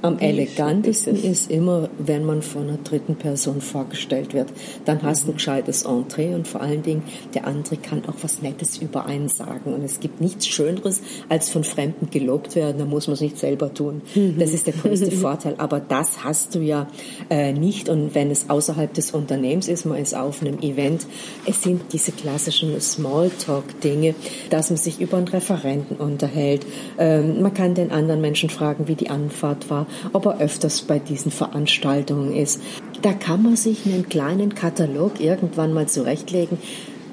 [0.03, 4.49] Am elegantesten ist immer, wenn man von einer dritten Person vorgestellt wird.
[4.85, 7.03] Dann hast du ein gescheites Entree und vor allen Dingen,
[7.35, 9.75] der andere kann auch was Nettes über einen sagen.
[9.75, 12.79] Und es gibt nichts Schöneres, als von Fremden gelobt werden.
[12.79, 14.01] Da muss man es nicht selber tun.
[14.39, 15.53] Das ist der größte Vorteil.
[15.59, 16.87] Aber das hast du ja
[17.29, 17.87] äh, nicht.
[17.87, 21.05] Und wenn es außerhalb des Unternehmens ist, man ist auf einem Event,
[21.45, 24.15] es sind diese klassischen Smalltalk-Dinge,
[24.49, 26.65] dass man sich über einen Referenten unterhält.
[26.97, 30.99] Ähm, man kann den anderen Menschen fragen, wie die Anfahrt war ob er öfters bei
[30.99, 32.61] diesen Veranstaltungen ist.
[33.01, 36.57] Da kann man sich einen kleinen Katalog irgendwann mal zurechtlegen.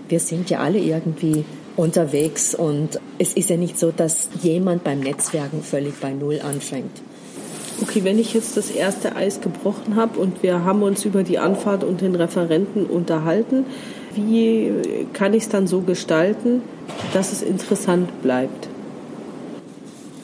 [0.09, 1.45] Wir sind ja alle irgendwie
[1.77, 7.03] unterwegs und es ist ja nicht so, dass jemand beim Netzwerken völlig bei Null anfängt.
[7.81, 11.39] Okay, wenn ich jetzt das erste Eis gebrochen habe und wir haben uns über die
[11.39, 13.65] Anfahrt und den Referenten unterhalten,
[14.17, 14.73] wie
[15.13, 16.63] kann ich es dann so gestalten,
[17.13, 18.69] dass es interessant bleibt?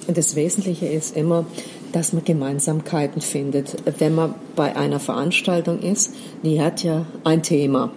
[0.08, 1.46] Das Wesentliche ist immer,
[1.94, 3.76] dass man Gemeinsamkeiten findet.
[4.00, 7.92] Wenn man bei einer Veranstaltung ist, die hat ja ein Thema.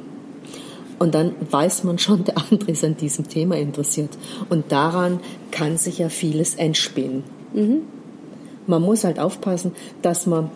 [1.00, 4.12] Und dann weiß man schon, der andere ist an diesem Thema interessiert.
[4.50, 7.24] Und daran kann sich ja vieles entspinnen.
[7.54, 7.82] Mhm.
[8.68, 9.72] Man muss halt aufpassen,
[10.04, 10.52] dass man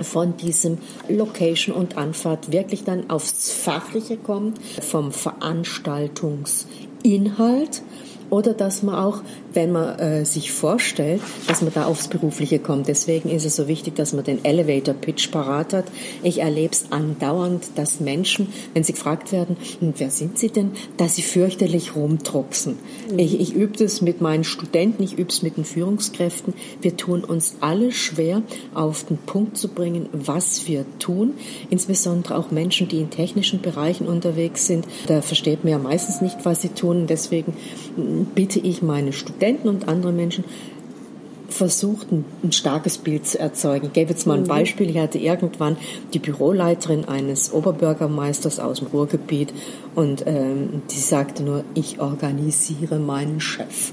[0.00, 7.82] von diesem Location und Anfahrt wirklich dann aufs Fachliche kommt, vom Veranstaltungsinhalt
[8.30, 9.22] oder dass man auch,
[9.54, 12.88] wenn man äh, sich vorstellt, dass man da aufs Berufliche kommt.
[12.88, 15.86] Deswegen ist es so wichtig, dass man den Elevator Pitch parat hat.
[16.22, 20.72] Ich erlebe es andauernd, dass Menschen, wenn sie gefragt werden, hm, wer sind sie denn,
[20.96, 22.78] dass sie fürchterlich rumdrucksen.
[23.10, 23.18] Mhm.
[23.18, 26.54] Ich, ich übe das mit meinen Studenten, ich übe es mit den Führungskräften.
[26.80, 28.42] Wir tun uns alle schwer,
[28.74, 31.34] auf den Punkt zu bringen, was wir tun.
[31.70, 34.86] Insbesondere auch Menschen, die in technischen Bereichen unterwegs sind.
[35.06, 37.06] Da versteht man ja meistens nicht, was sie tun.
[37.06, 37.54] Deswegen
[37.96, 39.37] hm, bitte ich meine Studenten
[39.68, 40.44] und andere Menschen,
[41.48, 43.86] versucht, ein, starkes Bild zu erzeugen.
[43.86, 44.48] Ich gebe jetzt mal ein mhm.
[44.48, 44.90] Beispiel.
[44.90, 45.76] Ich hatte irgendwann
[46.12, 49.52] die Büroleiterin eines Oberbürgermeisters aus dem Ruhrgebiet
[49.94, 53.92] und ähm, die sagte nur, ich organisiere meinen Chef.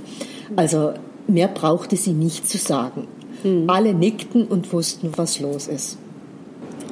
[0.55, 0.93] Also
[1.27, 3.07] mehr brauchte sie nicht zu sagen.
[3.43, 3.69] Mhm.
[3.69, 5.97] Alle nickten und wussten, was los ist.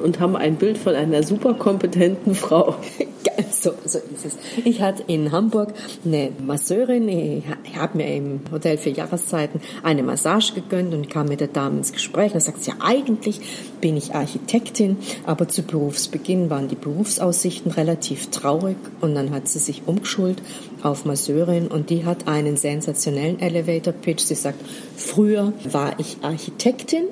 [0.02, 2.76] Und haben ein Bild von einer super kompetenten Frau.
[3.64, 4.38] So, so ist es.
[4.66, 5.74] Ich hatte in Hamburg
[6.04, 7.08] eine Masseurin.
[7.08, 7.46] Ich
[7.78, 11.94] habe mir im Hotel für Jahreszeiten eine Massage gegönnt und kam mit der Dame ins
[11.94, 12.34] Gespräch.
[12.34, 13.40] Da sagt sie, ja, eigentlich
[13.80, 18.76] bin ich Architektin, aber zu Berufsbeginn waren die Berufsaussichten relativ traurig.
[19.00, 20.42] Und dann hat sie sich umgeschult
[20.82, 24.24] auf Masseurin und die hat einen sensationellen Elevator Pitch.
[24.24, 24.60] Sie sagt,
[24.98, 27.06] früher war ich Architektin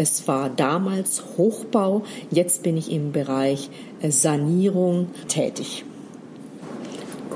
[0.00, 3.68] es war damals Hochbau, jetzt bin ich im Bereich
[4.00, 5.84] äh, Sanierung tätig.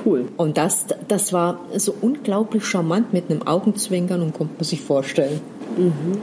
[0.03, 0.29] Cool.
[0.39, 5.41] Und das, das war so unglaublich charmant mit einem Augenzwinkern und konnte man sich vorstellen.
[5.77, 6.19] Mhm.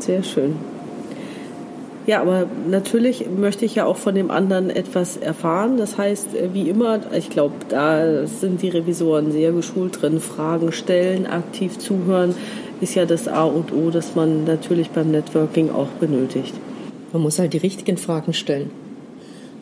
[0.00, 0.56] Sehr schön.
[2.06, 5.78] Ja, aber natürlich möchte ich ja auch von dem anderen etwas erfahren.
[5.78, 10.72] Das heißt, äh, wie immer, ich glaube, da sind die Revisoren sehr geschult drin, Fragen
[10.72, 12.34] stellen, aktiv zuhören,
[12.84, 16.54] ist ja das A und O, das man natürlich beim Networking auch benötigt.
[17.14, 18.70] Man muss halt die richtigen Fragen stellen.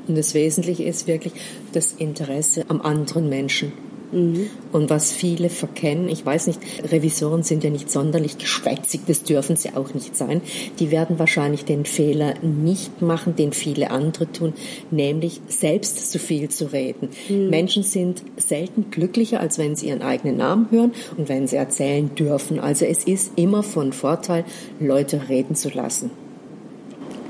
[0.08, 1.32] Und das Wesentliche ist wirklich
[1.72, 3.72] das Interesse am anderen Menschen.
[4.12, 4.50] Mhm.
[4.72, 9.56] Und was viele verkennen, ich weiß nicht, Revisoren sind ja nicht sonderlich geschwätzig, das dürfen
[9.56, 10.42] sie auch nicht sein.
[10.78, 14.52] Die werden wahrscheinlich den Fehler nicht machen, den viele andere tun,
[14.90, 17.08] nämlich selbst zu viel zu reden.
[17.28, 17.50] Mhm.
[17.50, 22.14] Menschen sind selten glücklicher, als wenn sie ihren eigenen Namen hören und wenn sie erzählen
[22.14, 22.60] dürfen.
[22.60, 24.44] Also es ist immer von Vorteil,
[24.78, 26.10] Leute reden zu lassen.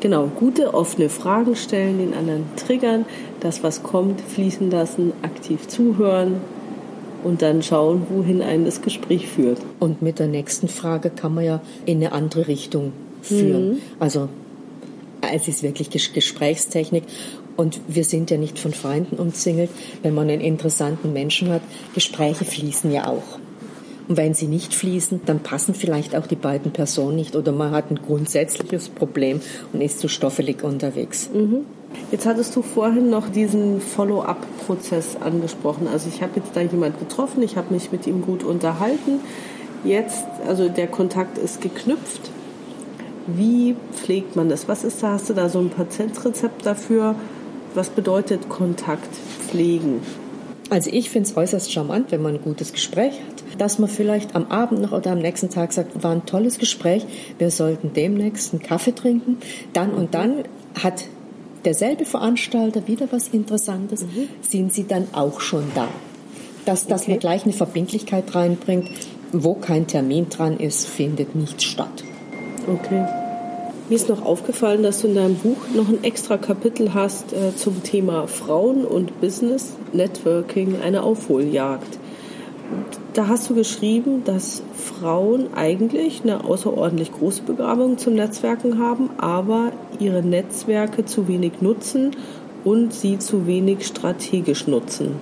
[0.02, 3.04] Genau, gute offene Fragen stellen, den anderen triggern,
[3.38, 6.40] das, was kommt, fließen lassen, aktiv zuhören,
[7.24, 9.58] und dann schauen, wohin einen das Gespräch führt.
[9.78, 13.68] Und mit der nächsten Frage kann man ja in eine andere Richtung führen.
[13.70, 13.78] Mhm.
[13.98, 14.28] Also
[15.32, 17.04] es ist wirklich Gesprächstechnik
[17.56, 19.70] und wir sind ja nicht von Feinden umzingelt.
[20.02, 21.62] Wenn man einen interessanten Menschen hat,
[21.94, 23.38] Gespräche fließen ja auch.
[24.08, 27.70] Und wenn sie nicht fließen, dann passen vielleicht auch die beiden Personen nicht oder man
[27.70, 29.40] hat ein grundsätzliches Problem
[29.72, 31.30] und ist zu stoffelig unterwegs.
[31.32, 31.64] Mhm.
[32.10, 35.88] Jetzt hattest du vorhin noch diesen Follow-up-Prozess angesprochen.
[35.88, 39.20] Also ich habe jetzt da jemand getroffen, ich habe mich mit ihm gut unterhalten.
[39.84, 42.30] Jetzt, also der Kontakt ist geknüpft.
[43.26, 44.68] Wie pflegt man das?
[44.68, 45.12] Was ist da?
[45.12, 47.14] Hast du da so ein Patientrezept dafür?
[47.74, 49.14] Was bedeutet Kontakt
[49.48, 50.02] pflegen?
[50.70, 54.34] Also ich finde es äußerst charmant, wenn man ein gutes Gespräch hat, dass man vielleicht
[54.34, 57.04] am Abend noch oder am nächsten Tag sagt, war ein tolles Gespräch,
[57.38, 59.38] wir sollten demnächst einen Kaffee trinken.
[59.72, 60.44] Dann und dann
[60.82, 61.04] hat
[61.64, 64.28] derselbe Veranstalter wieder was Interessantes, mhm.
[64.40, 65.88] sind sie dann auch schon da.
[66.64, 67.12] Dass, dass okay.
[67.12, 68.88] man gleich eine Verbindlichkeit reinbringt,
[69.32, 72.04] wo kein Termin dran ist, findet nicht statt.
[72.68, 73.04] Okay.
[73.88, 77.54] Mir ist noch aufgefallen, dass du in deinem Buch noch ein extra Kapitel hast äh,
[77.56, 81.98] zum Thema Frauen und Business, Networking, eine Aufholjagd.
[83.14, 89.72] Da hast du geschrieben, dass Frauen eigentlich eine außerordentlich große Begabung zum Netzwerken haben, aber
[89.98, 92.16] ihre Netzwerke zu wenig nutzen
[92.64, 95.16] und sie zu wenig strategisch nutzen.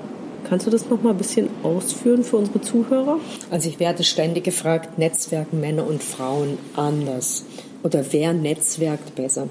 [0.48, 3.18] Kannst du das noch mal ein bisschen ausführen für unsere Zuhörer?
[3.50, 7.44] Also ich werde ständig gefragt, netzwerken Männer und Frauen anders
[7.82, 9.48] oder wer netzwerkt besser?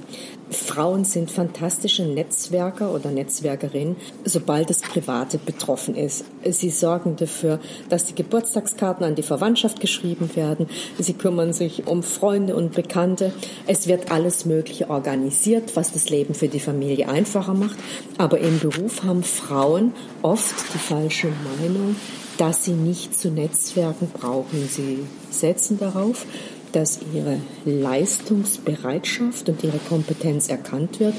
[0.51, 6.25] Frauen sind fantastische Netzwerker oder Netzwerkerinnen, sobald das Private betroffen ist.
[6.43, 10.67] Sie sorgen dafür, dass die Geburtstagskarten an die Verwandtschaft geschrieben werden.
[10.97, 13.31] Sie kümmern sich um Freunde und Bekannte.
[13.67, 17.77] Es wird alles Mögliche organisiert, was das Leben für die Familie einfacher macht.
[18.17, 21.27] Aber im Beruf haben Frauen oft die falsche
[21.59, 21.95] Meinung,
[22.37, 24.67] dass sie nicht zu Netzwerken brauchen.
[24.69, 26.25] Sie setzen darauf,
[26.71, 31.15] dass ihre Leistungsbereitschaft und ihre Kompetenz erkannt wird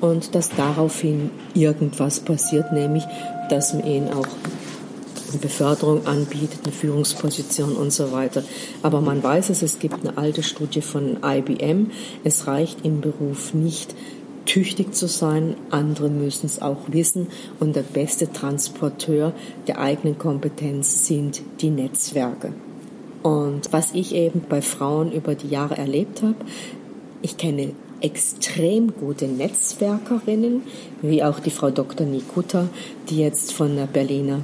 [0.00, 3.04] und dass daraufhin irgendwas passiert, nämlich
[3.50, 4.26] dass man ihnen auch
[5.30, 8.44] eine Beförderung anbietet, eine Führungsposition und so weiter.
[8.82, 11.90] Aber man weiß es, es gibt eine alte Studie von IBM.
[12.22, 13.94] Es reicht im Beruf nicht,
[14.46, 17.28] tüchtig zu sein, andere müssen es auch wissen
[17.60, 19.32] und der beste Transporteur
[19.66, 22.52] der eigenen Kompetenz sind die Netzwerke.
[23.24, 26.36] Und was ich eben bei Frauen über die Jahre erlebt habe,
[27.22, 27.70] ich kenne
[28.02, 30.60] extrem gute Netzwerkerinnen,
[31.00, 32.06] wie auch die Frau Dr.
[32.06, 32.68] Nikuta,
[33.08, 34.40] die jetzt von der Berliner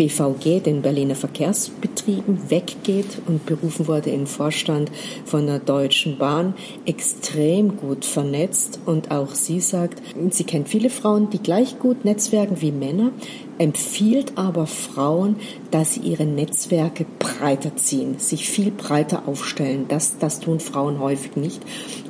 [0.00, 4.90] BVG, den Berliner Verkehrsbetrieben, weggeht und berufen wurde in Vorstand
[5.26, 6.54] von der Deutschen Bahn,
[6.86, 8.80] extrem gut vernetzt.
[8.86, 13.12] Und auch sie sagt, sie kennt viele Frauen, die gleich gut netzwerken wie Männer,
[13.58, 15.36] empfiehlt aber Frauen,
[15.70, 19.84] dass sie ihre Netzwerke breiter ziehen, sich viel breiter aufstellen.
[19.88, 21.60] Das, das tun Frauen häufig nicht.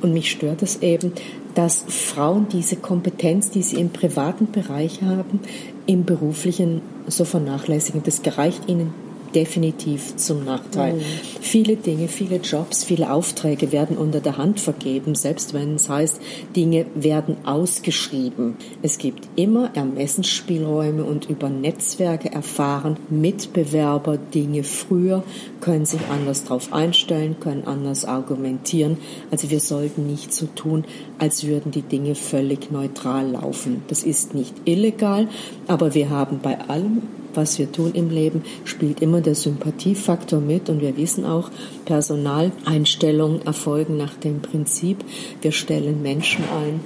[0.01, 1.11] Und mich stört es eben,
[1.55, 5.41] dass Frauen diese Kompetenz, die sie im privaten Bereich haben,
[5.87, 8.03] im beruflichen so vernachlässigen.
[8.03, 8.93] Das gereicht ihnen
[9.35, 10.93] definitiv zum Nachteil.
[10.93, 11.01] Mhm.
[11.41, 16.19] Viele Dinge, viele Jobs, viele Aufträge werden unter der Hand vergeben, selbst wenn es heißt,
[16.55, 18.55] Dinge werden ausgeschrieben.
[18.81, 25.23] Es gibt immer Ermessensspielräume und über Netzwerke erfahren Mitbewerber Dinge früher,
[25.59, 28.97] können sich anders darauf einstellen, können anders argumentieren.
[29.31, 30.85] Also wir sollten nicht so tun,
[31.17, 33.83] als würden die Dinge völlig neutral laufen.
[33.87, 35.27] Das ist nicht illegal,
[35.67, 37.01] aber wir haben bei allem
[37.33, 41.49] was wir tun im Leben, spielt immer der Sympathiefaktor mit und wir wissen auch,
[41.85, 44.97] Personaleinstellungen erfolgen nach dem Prinzip,
[45.41, 46.81] wir stellen Menschen ein,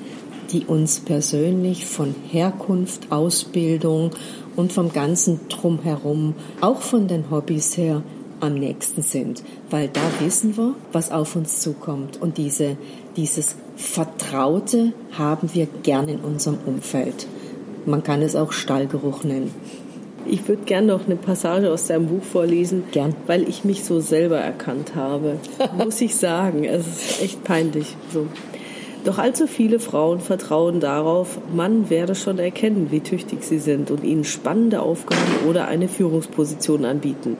[0.51, 4.11] die uns persönlich von Herkunft, Ausbildung
[4.55, 8.03] und vom ganzen Drumherum, auch von den Hobbys her,
[8.41, 12.77] am nächsten sind, weil da wissen wir, was auf uns zukommt und diese,
[13.15, 17.27] dieses Vertraute haben wir gern in unserem Umfeld.
[17.85, 19.51] Man kann es auch Stallgeruch nennen.
[20.27, 23.15] Ich würde gerne noch eine Passage aus deinem Buch vorlesen, gern.
[23.27, 25.37] weil ich mich so selber erkannt habe.
[25.77, 27.95] Muss ich sagen, es ist echt peinlich.
[28.11, 28.27] So.
[29.03, 34.03] Doch allzu viele Frauen vertrauen darauf, man werde schon erkennen, wie tüchtig sie sind und
[34.03, 37.37] ihnen spannende Aufgaben oder eine Führungsposition anbieten.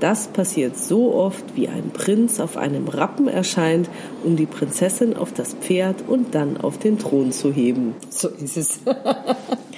[0.00, 3.88] Das passiert so oft, wie ein Prinz auf einem Rappen erscheint,
[4.24, 7.94] um die Prinzessin auf das Pferd und dann auf den Thron zu heben.
[8.08, 8.80] So ist es.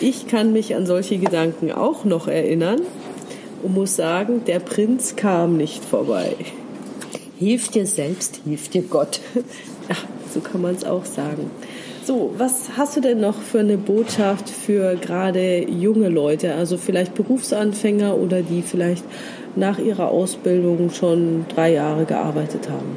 [0.00, 2.80] Ich kann mich an solche Gedanken auch noch erinnern
[3.62, 6.34] und muss sagen, der Prinz kam nicht vorbei.
[7.38, 9.20] Hilf dir selbst, hilf dir Gott.
[9.88, 9.96] Ja,
[10.32, 11.50] so kann man es auch sagen.
[12.04, 17.14] So, was hast du denn noch für eine Botschaft für gerade junge Leute, also vielleicht
[17.14, 19.04] Berufsanfänger oder die vielleicht
[19.56, 22.96] nach ihrer Ausbildung schon drei Jahre gearbeitet haben?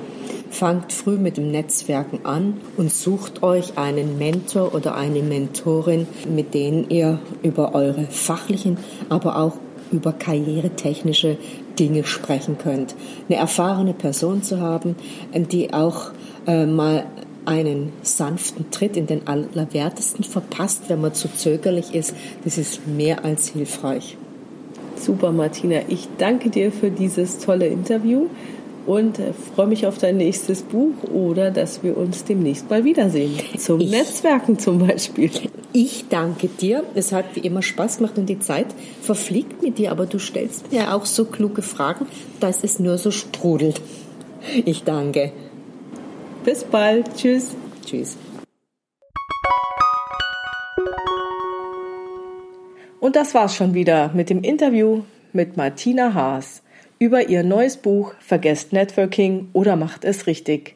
[0.55, 6.53] Fangt früh mit dem Netzwerken an und sucht euch einen Mentor oder eine Mentorin, mit
[6.53, 8.77] denen ihr über eure fachlichen,
[9.09, 9.57] aber auch
[9.91, 11.37] über karrieretechnische
[11.77, 12.95] Dinge sprechen könnt.
[13.27, 14.95] Eine erfahrene Person zu haben,
[15.33, 16.11] die auch
[16.47, 17.05] äh, mal
[17.43, 22.15] einen sanften Tritt in den Allerwertesten verpasst, wenn man zu zögerlich ist,
[22.45, 24.15] das ist mehr als hilfreich.
[24.95, 25.81] Super, Martina.
[25.89, 28.27] Ich danke dir für dieses tolle Interview
[28.85, 33.33] und äh, freue mich auf dein nächstes Buch oder dass wir uns demnächst mal wiedersehen.
[33.57, 35.31] Zum ich, Netzwerken zum Beispiel.
[35.73, 36.83] Ich danke dir.
[36.95, 38.67] Es hat wie immer Spaß gemacht und die Zeit
[39.01, 42.05] verfliegt mit dir, aber du stellst mir auch so kluge Fragen,
[42.39, 43.81] dass es nur so strudelt.
[44.65, 45.31] Ich danke.
[46.43, 47.15] Bis bald.
[47.15, 47.55] Tschüss.
[47.85, 48.17] Tschüss.
[52.99, 55.01] Und das war's schon wieder mit dem Interview
[55.33, 56.63] mit Martina Haas
[56.99, 60.75] über ihr neues Buch Vergesst Networking oder macht es richtig.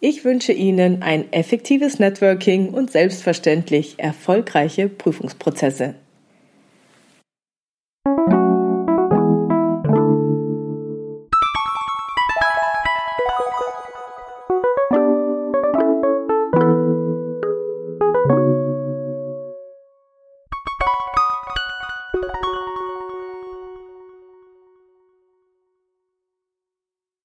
[0.00, 5.94] Ich wünsche Ihnen ein effektives Networking und selbstverständlich erfolgreiche Prüfungsprozesse.